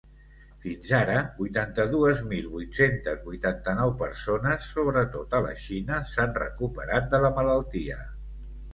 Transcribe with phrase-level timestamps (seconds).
[0.61, 7.35] Fins ara, vuitanta-dues mil vuit-centes vuitanta-nou persones, sobretot a la Xina, s’han recuperat de la
[7.41, 8.05] malaltia.